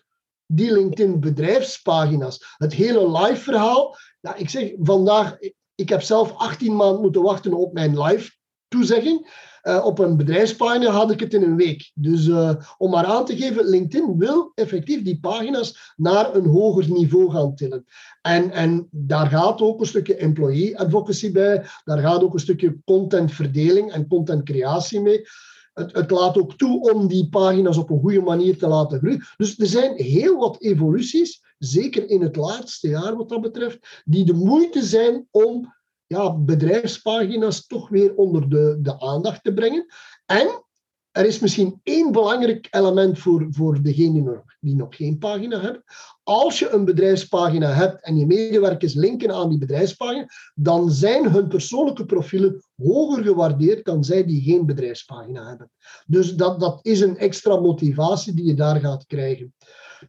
[0.45, 2.55] die LinkedIn bedrijfspagina's.
[2.57, 3.97] Het hele live verhaal,
[4.35, 5.37] ik zeg vandaag,
[5.75, 8.31] ik heb zelf 18 maanden moeten wachten op mijn live
[8.67, 9.49] toezegging.
[9.63, 11.91] Uh, op een bedrijfspagina had ik het in een week.
[11.93, 16.91] Dus uh, om maar aan te geven, LinkedIn wil effectief die pagina's naar een hoger
[16.91, 17.85] niveau gaan tillen.
[18.21, 21.65] En, en daar gaat ook een stukje employee advocacy bij.
[21.83, 25.21] Daar gaat ook een stukje contentverdeling en contentcreatie mee.
[25.73, 29.25] Het, het, laat ook toe om die pagina's op een goede manier te laten groeien.
[29.37, 34.25] Dus er zijn heel wat evoluties, zeker in het laatste jaar wat dat betreft, die
[34.25, 35.73] de moeite zijn om
[36.11, 39.85] ja, bedrijfspagina's toch weer onder de, de aandacht te brengen.
[40.25, 40.63] En
[41.11, 45.59] er is misschien één belangrijk element voor, voor degenen die nog, die nog geen pagina
[45.59, 45.83] hebben.
[46.23, 51.47] Als je een bedrijfspagina hebt en je medewerkers linken aan die bedrijfspagina, dan zijn hun
[51.47, 55.71] persoonlijke profielen hoger gewaardeerd dan zij die geen bedrijfspagina hebben.
[56.05, 59.53] Dus dat, dat is een extra motivatie die je daar gaat krijgen.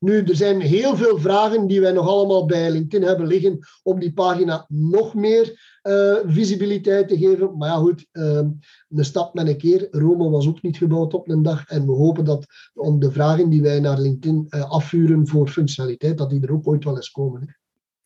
[0.00, 4.00] Nu, er zijn heel veel vragen die wij nog allemaal bij LinkedIn hebben liggen om
[4.00, 7.56] die pagina nog meer uh, visibiliteit te geven.
[7.56, 8.40] Maar ja, goed, uh,
[8.88, 9.88] een stap met een keer.
[9.90, 11.66] Rome was ook niet gebouwd op een dag.
[11.66, 16.18] En we hopen dat om de vragen die wij naar LinkedIn uh, afvuren voor functionaliteit,
[16.18, 17.56] dat die er ook ooit wel eens komen.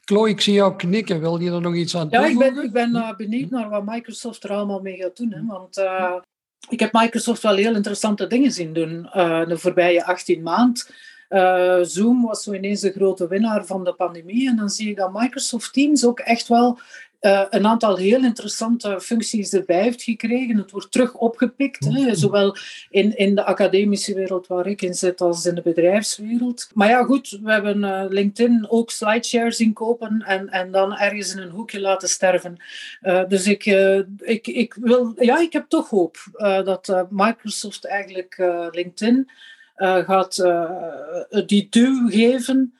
[0.05, 1.21] Chloe, ik zie jou knikken.
[1.21, 2.39] Wil je er nog iets aan toevoegen?
[2.39, 5.33] Ja, ik ben, ik ben benieuwd naar wat Microsoft er allemaal mee gaat doen.
[5.33, 5.47] Hè?
[5.47, 5.79] Want
[6.69, 10.83] ik heb Microsoft wel heel interessante dingen zien doen uh, de voorbije 18 maanden.
[11.31, 14.49] Uh, Zoom was zo ineens de grote winnaar van de pandemie.
[14.49, 16.79] En dan zie je dat Microsoft Teams ook echt wel
[17.21, 20.57] uh, een aantal heel interessante functies erbij heeft gekregen.
[20.57, 22.57] Het wordt terug opgepikt, hè, zowel
[22.91, 26.71] in, in de academische wereld waar ik in zit als in de bedrijfswereld.
[26.75, 31.43] Maar ja, goed, we hebben uh, LinkedIn ook slideshares inkopen en, en dan ergens in
[31.43, 32.57] een hoekje laten sterven.
[33.03, 33.65] Uh, dus ik,
[34.19, 36.17] ik, ik, wil, ja, ik heb toch hoop
[36.65, 38.37] dat Microsoft eigenlijk
[38.71, 39.31] LinkedIn
[39.77, 40.35] gaat
[41.47, 42.75] die duw geven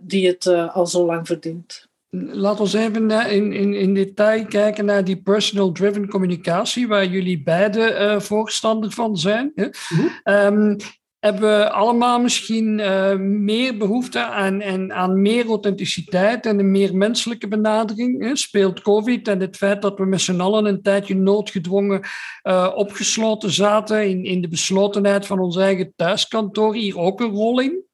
[0.00, 1.88] die het al zo lang verdient.
[2.16, 7.42] Laten we even in, in, in detail kijken naar die personal driven communicatie, waar jullie
[7.42, 9.52] beide uh, voorstander van zijn.
[9.54, 9.66] Hè?
[9.88, 10.06] Mhm.
[10.22, 10.76] Ehm,
[11.24, 16.96] hebben we allemaal misschien uh, meer behoefte aan, en, aan meer authenticiteit en een meer
[16.96, 18.22] menselijke benadering?
[18.22, 18.36] Hè?
[18.36, 22.00] Speelt COVID en het feit dat we met z'n allen een tijdje noodgedwongen
[22.42, 27.60] uh, opgesloten zaten in, in de beslotenheid van ons eigen thuiskantoor hier ook een rol
[27.60, 27.84] in?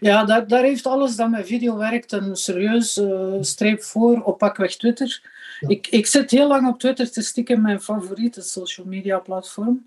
[0.00, 4.38] Ja, daar, daar heeft alles dat met video werkt een serieus uh, streep voor op
[4.38, 5.22] pakweg Twitter.
[5.66, 9.86] Ik, ik zit heel lang op Twitter te stikken, mijn favoriete social media platform.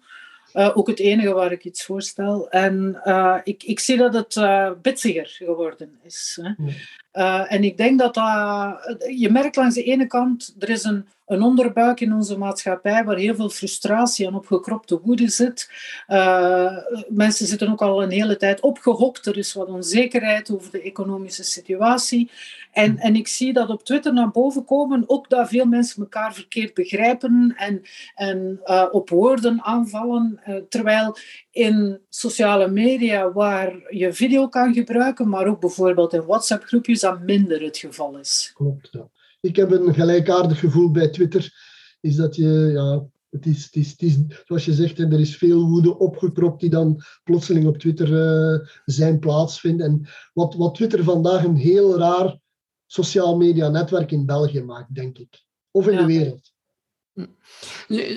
[0.53, 2.49] Uh, ook het enige waar ik iets voorstel.
[2.49, 6.39] En uh, ik, ik zie dat het uh, bitsiger geworden is.
[6.41, 7.43] Hè.
[7.43, 8.97] en ik denk dat dat...
[9.15, 13.17] Je merkt langs de ene kant, er is een een onderbuik in onze maatschappij waar
[13.17, 15.69] heel veel frustratie en opgekropte woede zit.
[16.07, 16.77] Uh,
[17.09, 19.25] mensen zitten ook al een hele tijd opgehokt.
[19.25, 22.31] Er is wat onzekerheid over de economische situatie.
[22.71, 26.33] En, en ik zie dat op Twitter naar boven komen, ook dat veel mensen elkaar
[26.33, 27.81] verkeerd begrijpen en,
[28.15, 30.39] en uh, op woorden aanvallen.
[30.47, 31.17] Uh, terwijl
[31.51, 37.61] in sociale media, waar je video kan gebruiken, maar ook bijvoorbeeld in WhatsApp-groepjes, dat minder
[37.61, 38.51] het geval is.
[38.55, 39.09] Klopt, ja
[39.41, 41.53] ik heb een gelijkaardig gevoel bij Twitter.
[41.99, 45.37] Is dat je, ja, het is, het is, het is zoals je zegt, er is
[45.37, 49.81] veel woede opgekropt die dan plotseling op Twitter uh, zijn plaatsvindt.
[49.81, 52.39] En wat, wat Twitter vandaag een heel raar
[52.85, 55.43] sociaal media netwerk in België maakt, denk ik.
[55.71, 56.50] Of in de wereld.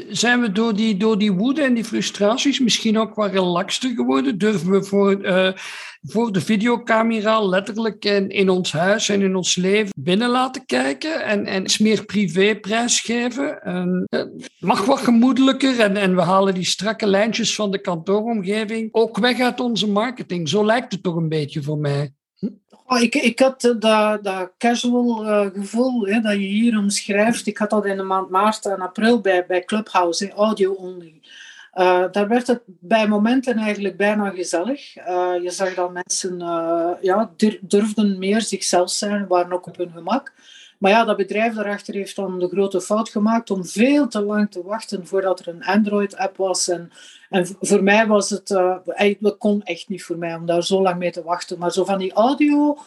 [0.09, 4.39] Zijn we door die, door die woede en die frustraties misschien ook wat relaxter geworden?
[4.39, 5.53] Durven we voor, uh,
[6.03, 11.25] voor de videocamera letterlijk in, in ons huis en in ons leven binnen laten kijken
[11.25, 13.61] en, en iets meer privé prijsgeven?
[14.11, 14.23] Uh,
[14.59, 19.41] mag wat gemoedelijker en, en we halen die strakke lijntjes van de kantooromgeving ook weg
[19.41, 20.49] uit onze marketing.
[20.49, 22.13] Zo lijkt het toch een beetje voor mij.
[23.01, 27.47] Ik, ik had dat, dat casual uh, gevoel hè, dat je hier omschrijft.
[27.47, 31.21] Ik had dat in de maand maart en april bij, bij Clubhouse, audio only.
[31.75, 34.95] Uh, daar werd het bij momenten eigenlijk bijna gezellig.
[35.43, 36.39] Je zag dat mensen
[37.01, 37.31] ja,
[37.61, 40.33] durfden meer zichzelf zijn, waren ook op hun gemak.
[40.79, 44.51] Maar ja, dat bedrijf daarachter heeft dan de grote fout gemaakt om veel te lang
[44.51, 46.69] te wachten voordat er een Android-app was.
[46.69, 46.91] En,
[47.29, 48.79] en voor mij was het, uh,
[49.39, 51.59] kon echt niet voor mij om daar zo lang mee te wachten.
[51.59, 52.79] Maar zo van die audio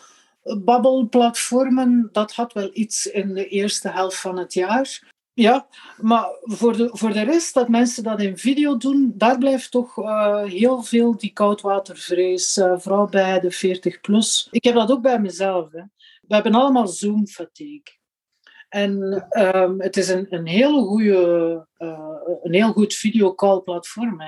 [0.43, 5.15] babbelplatformen, dat had wel iets in de eerste helft van het jaar.
[5.34, 9.71] Ja, maar voor de, voor de rest, dat mensen dat in video doen, daar blijft
[9.71, 14.47] toch uh, heel veel die koudwatervrees, uh, vooral bij de 40 plus.
[14.52, 15.71] Ik heb dat ook bij mezelf.
[15.71, 15.82] Hè
[16.28, 17.96] we hebben allemaal Zoom-fatigue.
[18.70, 24.22] En um, het is een, een, hele goede, uh, een heel goed videocall-platform.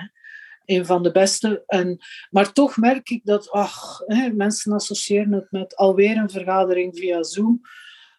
[0.66, 1.64] Een van de beste.
[1.66, 1.98] En,
[2.30, 7.24] maar toch merk ik dat ach, hè, mensen associëren het met alweer een vergadering via
[7.24, 7.62] Zoom.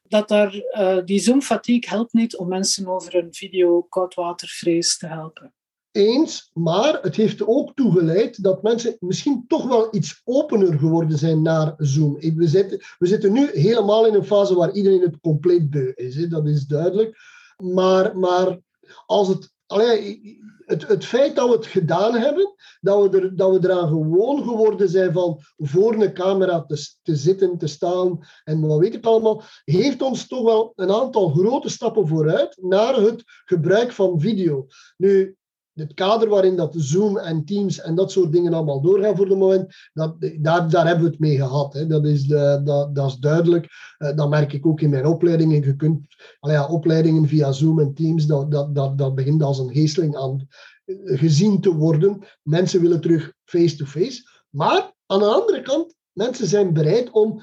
[0.03, 5.55] Dat daar, uh, die Zoom-fatigue helpt niet om mensen over een video-koudwatervrees te helpen
[5.93, 11.19] eens, maar het heeft ook toe geleid dat mensen misschien toch wel iets opener geworden
[11.19, 12.19] zijn naar Zoom.
[12.37, 16.15] We zitten, we zitten nu helemaal in een fase waar iedereen het compleet beu is,
[16.15, 16.27] hè?
[16.27, 17.19] dat is duidelijk.
[17.57, 18.59] Maar, maar
[19.07, 20.39] als het, allee,
[20.71, 24.43] het, het feit dat we het gedaan hebben, dat we, er, dat we eraan gewoon
[24.43, 29.07] geworden zijn van voor een camera te, te zitten, te staan en wat weet ik
[29.07, 34.67] allemaal, heeft ons toch wel een aantal grote stappen vooruit naar het gebruik van video.
[34.97, 35.37] Nu,
[35.81, 39.37] het kader waarin dat Zoom en Teams en dat soort dingen allemaal doorgaan voor de
[39.37, 41.73] moment, dat, daar, daar hebben we het mee gehad.
[41.73, 41.87] Hè.
[41.87, 43.67] Dat, is de, dat, dat is duidelijk.
[43.99, 45.63] Uh, dat merk ik ook in mijn opleidingen.
[45.63, 46.01] Je kunt,
[46.41, 50.47] ja, opleidingen via Zoom en Teams, dat, dat, dat, dat begint als een geesteling aan
[50.85, 52.19] eh, gezien te worden.
[52.43, 54.23] Mensen willen terug face-to-face.
[54.23, 54.29] -face.
[54.51, 57.43] Maar aan de andere kant, mensen zijn bereid om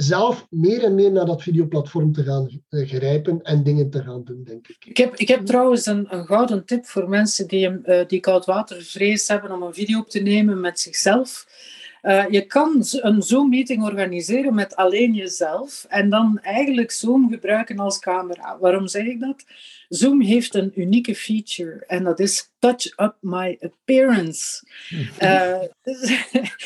[0.00, 4.24] zelf meer en meer naar dat videoplatform te gaan eh, grijpen en dingen te gaan
[4.24, 4.84] doen, denk ik.
[4.84, 9.28] Ik heb, ik heb trouwens een, een gouden tip voor mensen die, uh, die koudwatervrees
[9.28, 11.46] hebben om een video op te nemen met zichzelf.
[12.02, 17.98] Uh, je kan een Zoom-meeting organiseren met alleen jezelf en dan eigenlijk Zoom gebruiken als
[17.98, 18.58] camera.
[18.60, 19.44] Waarom zeg ik dat?
[19.88, 24.66] Zoom heeft een unieke feature en dat is touch up my appearance.
[25.22, 25.58] Uh,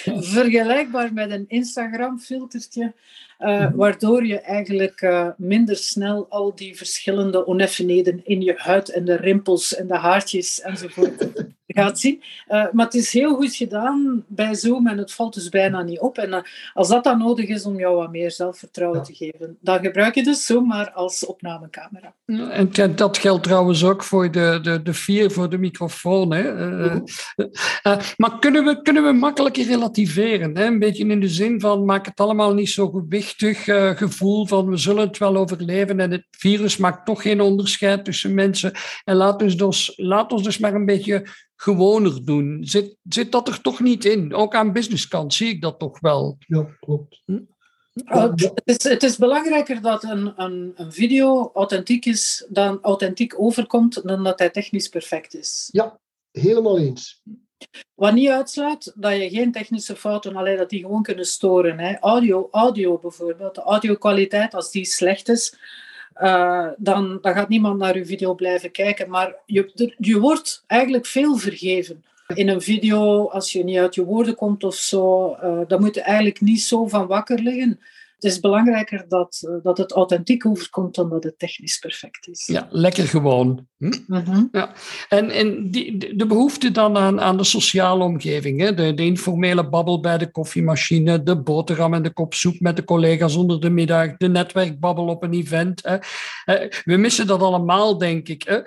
[0.35, 2.92] vergelijkbaar met een Instagram-filtertje.
[3.38, 3.77] Uh, mhm.
[3.77, 9.16] waardoor je eigenlijk uh, minder snel al die verschillende oneffenheden in je huid en de
[9.16, 11.29] rimpels en de haartjes enzovoort
[11.74, 12.22] gaat zien.
[12.48, 16.00] Uh, maar het is heel goed gedaan bij Zoom en het valt dus bijna niet
[16.00, 16.18] op.
[16.18, 20.14] En als dat dan nodig is om jou wat meer zelfvertrouwen te geven, dan gebruik
[20.14, 22.14] je dus Zoom maar als opnamecamera.
[22.26, 26.32] En dat geldt trouwens ook voor de, de, de vier voor de microfoon.
[26.32, 26.52] Hè?
[26.52, 27.00] Mhm.
[28.16, 30.56] maar kunnen we, kunnen we makkelijker relativeren?
[30.56, 30.64] Hè?
[30.64, 34.68] Een beetje in de zin van maak het allemaal niet zo gewicht uh, gevoel van
[34.68, 38.72] we zullen het wel overleven en het virus maakt toch geen onderscheid tussen mensen.
[39.04, 41.26] En laat ons dus, laat ons dus maar een beetje
[41.62, 42.59] gewoner doen.
[42.64, 44.35] Zit, zit dat er toch niet in?
[44.35, 46.37] Ook aan businesskant zie ik dat toch wel.
[46.46, 47.22] Ja, klopt.
[47.25, 47.38] Hm?
[48.05, 54.09] het, is, het is belangrijker dat een, een, een, video authentiek is, dan authentiek overkomt,
[54.09, 55.68] dan dat hij technisch perfect is.
[55.72, 55.98] Ja,
[56.31, 57.22] helemaal eens.
[57.94, 61.79] Wat niet uitsluit dat je geen technische fouten, alleen dat die gewoon kunnen storen.
[61.79, 61.98] Hè.
[62.01, 65.57] Audio, audio bijvoorbeeld, de audio-kwaliteit, als die slecht is,
[66.22, 69.11] uh, dan, dan gaat niemand naar je video blijven kijken.
[69.11, 72.05] Maar je, je wordt eigenlijk veel vergeven.
[72.35, 75.94] In een video, als je niet uit je woorden komt of zo, uh, dan moet
[75.94, 77.81] je eigenlijk niet zo van wakker liggen
[78.24, 82.46] is belangrijker dat, eh, dat het authentiek overkomt dan dat het technisch perfect is.
[82.46, 83.66] Ja, lekker gewoon.
[83.78, 83.92] Hm?
[84.06, 84.44] Mhm.
[84.52, 84.72] ja.
[85.08, 88.74] En, en die, de behoefte dan aan, aan de sociale omgeving, hè?
[88.74, 92.85] De, de informele babbel bij de koffiemachine, de boterham en de kop soep met de
[92.85, 95.82] collega's onder de middag, de netwerkbabbel op een event.
[95.82, 95.96] Hè?
[96.44, 98.42] Eh, we missen dat allemaal, denk ik.
[98.42, 98.61] Hè?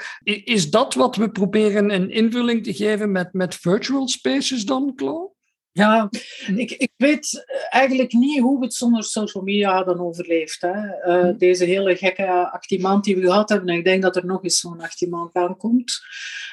[0.44, 5.35] Is dat wat we proberen een invulling te geven met, met virtual spaces dan, Claude?
[5.78, 6.10] Ja,
[6.56, 10.62] ik, ik weet eigenlijk niet hoe we het zonder social media hadden overleefd.
[10.62, 10.72] Hè.
[10.72, 11.38] Uh, hm.
[11.38, 13.70] deze hele gekke actiemand die we gehad hebben.
[13.70, 16.00] En ik denk dat er nog eens zo'n actiemand aankomt.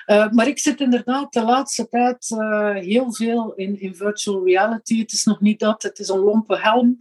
[0.06, 4.98] Uh, maar ik zit inderdaad de laatste tijd uh, heel veel in, in virtual reality.
[4.98, 6.96] Het is nog niet dat, het is een lompe helm.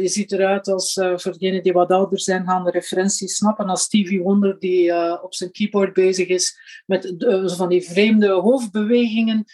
[0.00, 3.82] je ziet eruit als, voor degenen die wat ouder zijn, gaan de referenties snappen, als
[3.82, 7.14] Stevie Wonder die op zijn keyboard bezig is met
[7.56, 9.44] van die vreemde hoofdbewegingen.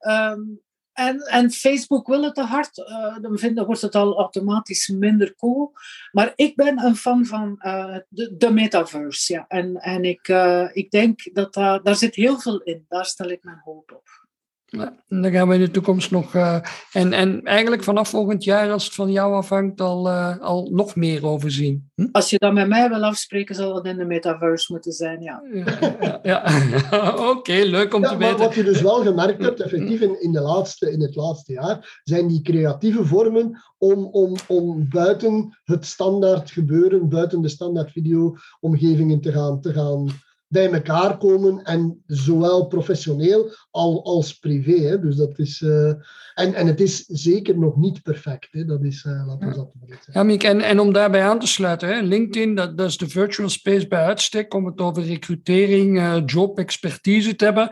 [0.00, 0.64] Um,
[0.96, 5.72] en, en Facebook wil het te hard, uh, dan, wordt het al automatisch minder cool.
[6.12, 9.32] Maar ik ben een fan van uh, de, metaverse.
[9.32, 9.44] Ja.
[9.48, 12.84] En, en ik, uh, ik denk dat daar zit heel veel in.
[12.88, 14.25] Daar stel ik mijn hoop op.
[14.68, 16.34] Ja, dan gaan we in de toekomst nog.
[16.34, 16.58] Uh,
[16.92, 20.96] en, en eigenlijk vanaf volgend jaar, als het van jou afhangt, al, uh, al nog
[20.96, 21.90] meer over zien.
[21.94, 22.08] Hm?
[22.12, 25.42] Als je dat met mij wil afspreken, zal dat in de metaverse moeten zijn, ja.
[25.52, 28.38] ja, ja, Oké, leuk om te weten.
[28.38, 32.00] Wat je dus wel gemerkt hebt, effectief in, in, de laatste, in het laatste jaar,
[32.04, 39.20] zijn die creatieve vormen om, om, om buiten het standaard gebeuren, buiten de standaard video-omgevingen
[39.20, 44.78] te gaan, te gaan bij elkaar komen en zowel professioneel al, als privé.
[44.78, 45.00] Hè.
[45.00, 45.88] Dus dat is, uh,
[46.34, 48.48] en, en het is zeker nog niet perfect.
[48.50, 48.64] Hè.
[48.64, 50.12] Dat is, uh, laten we dat zeggen.
[50.12, 52.00] Ja, Miek, en, en om daarbij aan te sluiten, hè.
[52.00, 56.58] LinkedIn, dat, dat is de virtual space bij uitstek om het over recrutering, uh, job,
[56.58, 57.70] expertise te hebben.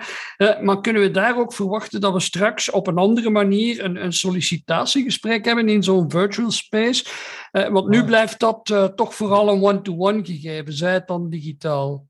[0.63, 4.13] maar kunnen we daar ook verwachten dat we straks op een andere manier een, een
[4.13, 7.05] sollicitatiegesprek hebben in zo'n virtual space?
[7.51, 12.07] want nu blijft dat toch vooral een one-to-one -one gegeven, zij het dan digitaal.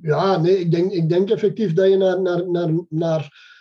[0.00, 3.52] Ja, nee, ik denk, ik denk effectief dat je naar, naar, naar, naar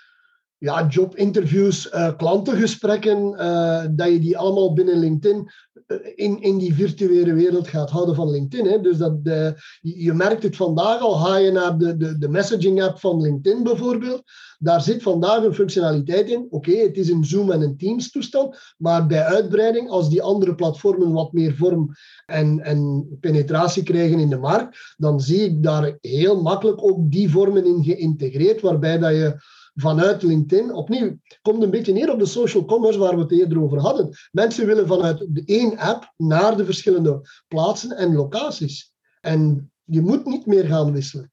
[0.63, 5.49] ja, jobinterviews, uh, klantengesprekken, uh, dat je die allemaal binnen LinkedIn
[5.88, 8.71] uh, in, in die virtuele wereld gaat houden van LinkedIn.
[8.71, 8.82] Hè.
[8.82, 12.84] Dus dat, je, je, merkt het vandaag al, ga je naar de, de, de messaging
[12.84, 14.23] app van LinkedIn bijvoorbeeld,
[14.60, 16.47] daar zit vandaag een functionaliteit in.
[16.49, 20.56] Oké, het is een Zoom en een Teams toestand, maar bij uitbreiding, als die andere
[20.56, 21.89] platformen wat meer vorm
[22.26, 27.30] en, en penetratie krijgen in de markt, dan zie ik daar heel makkelijk ook die
[27.30, 32.25] vormen in geïntegreerd, waarbij dat je vanuit LinkedIn, opnieuw, komt een beetje neer op de
[32.25, 34.17] social commerce waar we het eerder over hadden.
[34.31, 38.93] Mensen willen vanuit de één app naar de verschillende plaatsen en locaties.
[39.21, 41.31] En je moet niet meer gaan wisselen.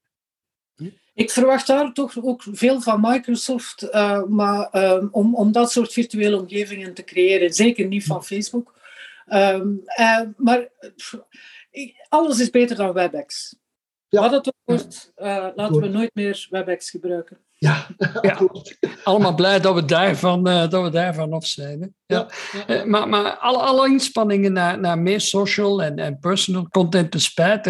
[1.14, 5.92] Ik verwacht daar toch ook veel van Microsoft, uh, maar uh, om, om dat soort
[5.92, 7.52] virtuele omgevingen te creëren.
[7.52, 8.78] Zeker niet van Facebook.
[9.32, 10.68] Um, uh, maar
[12.08, 13.56] alles is beter dan WebEx.
[14.08, 14.20] Ja.
[14.20, 15.12] Wat het ook wordt,
[15.54, 17.38] laten we nooit meer WebEx gebruiken.
[17.62, 17.86] Ja,
[18.20, 18.38] ja.
[19.04, 21.94] allemaal blij dat we daarvan, uh, dat we daarvan af zijn.
[22.06, 22.28] Ja.
[22.66, 22.84] ja.
[22.84, 27.64] maar maar alle, alle inspanningen naar, naar meer social en, en personal content te spijt.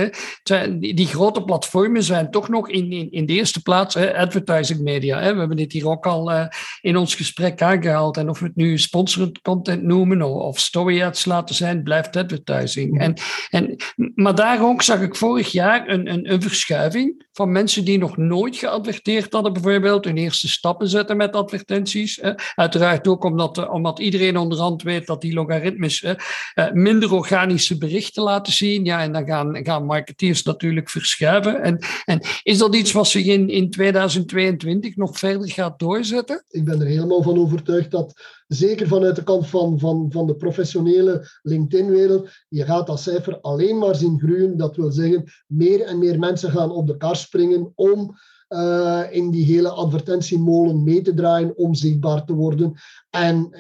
[0.78, 4.80] Die, die, grote platformen zijn toch nog in, in, in de eerste plaats hè, advertising
[4.80, 5.20] media.
[5.20, 5.32] Hè.
[5.32, 6.46] We hebben dit hier ook al uh,
[6.80, 8.16] in ons gesprek aangehaald.
[8.16, 12.16] En of we het nu sponsored content noemen of, of story ads laten zijn, blijft
[12.16, 12.90] advertising.
[12.90, 13.00] Mm.
[13.00, 13.14] En,
[13.50, 13.76] en,
[14.14, 18.16] maar daar ook zag ik vorig jaar een, een, een verschuiving van mensen die nog
[18.16, 22.20] nooit geadverteerd hadden, bijvoorbeeld hun eerste stappen zetten met advertenties.
[22.54, 28.52] Uiteraard ook omdat, omdat iedereen onderhand weet dat die logaritmes eh, minder organische berichten laten
[28.52, 28.84] zien.
[28.84, 31.62] Ja, en dan gaan, gaan marketeers natuurlijk verschuiven.
[31.62, 36.44] En, en is dat iets wat zich in, in 2022 nog verder gaat doorzetten?
[36.48, 38.14] Ik ben er helemaal van overtuigd dat
[38.46, 43.78] zeker vanuit de kant van, van, van de professionele LinkedIn-wereld, je gaat dat cijfer alleen
[43.78, 44.56] maar zien groeien.
[44.56, 48.16] Dat wil zeggen, meer en meer mensen gaan op de kar springen om
[48.50, 52.74] uh, in die hele advertentiemolen mee te draaien, om zichtbaar te worden.
[53.10, 53.50] En,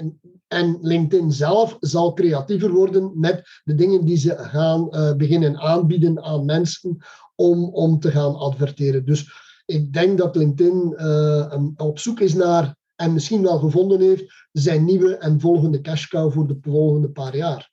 [0.48, 6.22] en, LinkedIn zelf zal creatiever worden met de dingen die ze gaan uh, beginnen aanbieden
[6.22, 6.96] aan mensen
[7.34, 9.04] om, om te gaan adverteren.
[9.04, 9.32] Dus
[9.64, 14.84] ik denk dat LinkedIn uh, op zoek is naar en misschien wel gevonden heeft zijn
[14.84, 17.70] nieuwe en volgende cash cow voor de volgende paar jaar.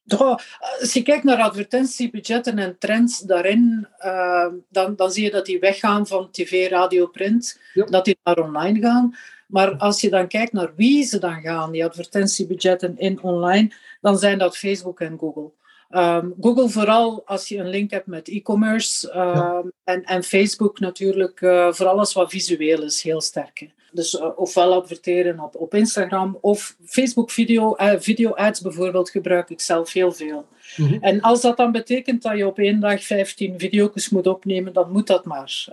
[0.80, 5.60] als je kijkt naar advertentiebudgetten en trends daarin, uh, dan, dan zie je dat die
[5.60, 9.16] weggaan van tv, radio, print, dat die naar online gaan.
[9.48, 13.72] Maar als je dan kijkt naar wie ze dan gaan, die advertentiebudgetten in online,
[14.02, 15.52] dan zijn dat Facebook en Google.
[15.90, 21.42] Um, Google vooral als je een link hebt met e-commerce um, en, en Facebook natuurlijk
[21.42, 23.70] uh, voor alles wat visueel is, heel sterk.
[23.92, 29.50] Dus uh, ofwel adverteren op, op Instagram of Facebook video, uh, video ads bijvoorbeeld gebruik
[29.50, 30.46] ik zelf heel veel.
[30.78, 30.98] Mm -hmm.
[31.02, 34.92] En als dat dan betekent dat je op één dag 15 video's moet opnemen, dan
[34.92, 35.66] moet dat maar.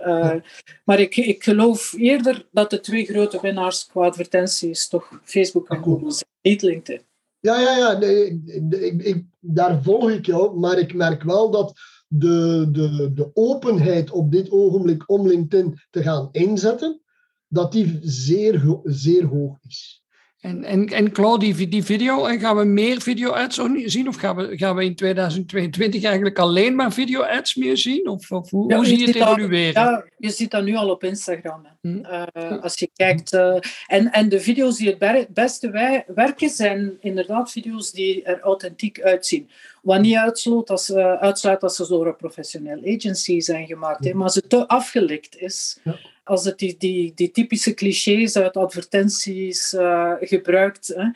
[0.83, 5.83] Maar ik, ik geloof eerder dat de twee grote winnaars qua advertenties toch Facebook en
[5.83, 7.01] Google zijn, niet LinkedIn.
[7.45, 7.97] Ja, ja, ja.
[7.97, 11.73] Nee, ik, ik, daar volg ik jou, maar ik merk wel dat
[12.07, 17.01] de, de, de openheid op dit ogenblik om LinkedIn te gaan inzetten,
[17.47, 20.04] dat die zeer, zeer hoog is.
[20.45, 24.07] En, en, en Claude, die, die video, en gaan we meer video-ads zien?
[24.07, 28.09] Of gaan we, gaan we in 2022 eigenlijk alleen maar video-ads meer zien?
[28.09, 29.73] Of, of hoe, ja, hoe zie je het evolueren?
[29.73, 31.67] ja, je ziet dat nu al op Instagram.
[31.81, 31.97] Hm.
[31.97, 33.33] Uh, als je kijkt.
[33.33, 38.39] Uh, en, en de video's die het beste wij, werken, zijn inderdaad video's die er
[38.39, 39.49] authentiek uitzien.
[39.81, 43.99] Wat niet uitsluit als, uh, uitsluit als ze door een professioneel agency zijn gemaakt.
[43.99, 44.07] Hm.
[44.07, 45.79] Hè, maar als het te afgelikt is.
[45.83, 45.95] Ja
[46.25, 51.07] als het die, die, die typische clichés uit advertenties uh, gebruikt, hè,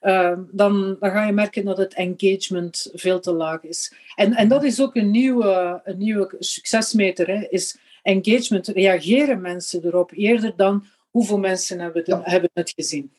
[0.00, 3.92] uh, dan, dan ga je merken dat het engagement veel te laag is.
[4.14, 8.66] En, en dat is ook een nieuwe, een nieuwe succesmeter, hè, is engagement.
[8.66, 13.12] Reageren mensen erop eerder dan hoeveel mensen hebben het, hebben het gezien.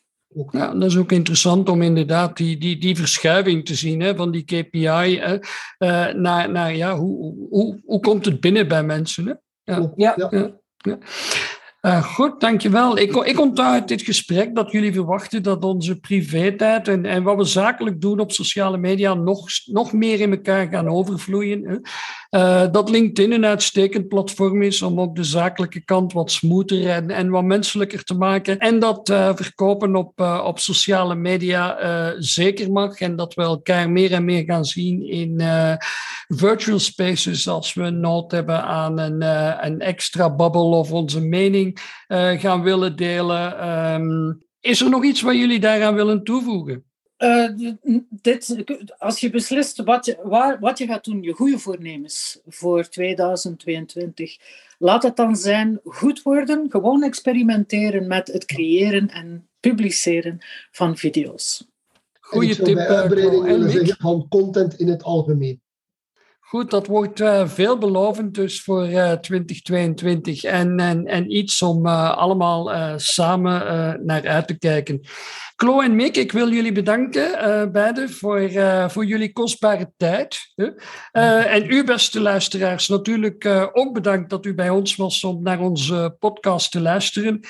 [0.50, 4.30] Ja, dat is ook interessant om inderdaad die, die, die verschuiving te zien hè, van
[4.30, 9.26] die KPI hè, uh, naar, naar ja, hoe, hoe, hoe komt het binnen bij mensen?
[9.26, 9.32] Hè?
[9.74, 9.92] Ja.
[9.96, 10.28] ja.
[10.30, 10.59] ja.
[10.86, 10.98] Ja.
[11.80, 12.98] Uh, goed, dankjewel.
[12.98, 17.36] Ik, ik onthoud uit dit gesprek dat jullie verwachten dat onze privé-tijd en, en wat
[17.36, 21.80] we zakelijk doen op sociale media nog, nog meer in elkaar gaan overvloeien.
[22.30, 27.10] Uh, dat LinkedIn een uitstekend platform is om op de zakelijke kant wat smoother en,
[27.10, 28.58] en wat menselijker te maken.
[28.58, 31.78] En dat uh, verkopen op, op sociale media
[32.18, 33.00] zeker mag.
[33.00, 35.42] En dat we elkaar meer en meer gaan zien in
[36.28, 39.22] virtual spaces als we nood hebben aan een,
[39.66, 41.69] een extra babbel of onze mening
[42.08, 43.68] uh, gaan willen delen.
[43.68, 46.84] Um, is er nog iets wat jullie daaraan willen toevoegen?
[47.18, 47.48] Uh,
[48.08, 48.64] dit,
[48.98, 54.36] als je beslist wat je, waar, wat je gaat doen, je goede voornemens voor 2022,
[54.78, 60.38] laat het dan zijn goed worden, gewoon experimenteren met het creëren en publiceren
[60.70, 61.68] van video's.
[62.20, 62.74] Goeie tip.
[62.74, 65.60] Bij uitbreiding willen zeggen van content in het algemeen.
[66.50, 72.16] Goed, dat wordt uh, veelbelovend dus voor uh, 2022 en, en, en iets om uh,
[72.16, 73.60] allemaal samen
[74.06, 75.00] naar uit te kijken.
[75.56, 78.50] Klo en Mick, ik wil jullie bedanken, beiden, voor,
[78.90, 80.38] voor jullie kostbare tijd.
[81.12, 86.16] En u, beste luisteraars, natuurlijk ook bedankt dat u bij ons was om naar onze
[86.18, 87.40] podcast te luisteren.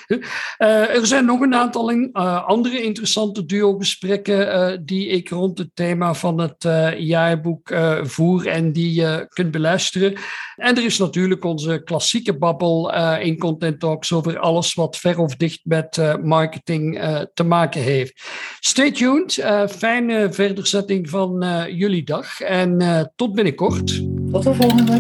[0.59, 2.13] er zijn nog een aantal
[2.47, 6.63] andere interessante duo-gesprekken die ik rond het thema van het
[6.99, 10.15] jaarboek voer en die je kunt beluisteren.
[10.57, 15.37] En er is natuurlijk onze klassieke babbel in Content Talks over alles wat ver of
[15.37, 17.01] dicht met marketing
[17.35, 18.23] te maken heeft.
[18.61, 19.37] Stay tuned.
[19.37, 22.41] Uh, fijne verderzetting van uh, jullie dag.
[22.41, 23.87] En uh, tot binnenkort.
[24.33, 24.99] Tot de volgende.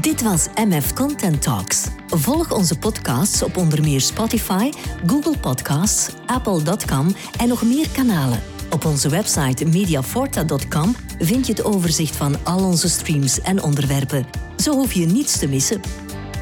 [0.00, 1.88] Dit was MF Content Talks.
[2.06, 4.70] Volg onze podcasts op onder meer Spotify,
[5.06, 7.08] Google Podcasts, Apple.com
[7.38, 8.53] en nog meer kanalen.
[8.74, 14.26] Op onze website mediaforta.com vind je het overzicht van al onze streams en onderwerpen.
[14.56, 15.80] Zo hoef je niets te missen.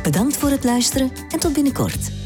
[0.03, 2.22] Bedankt voor het luisteren en tot binnenkort.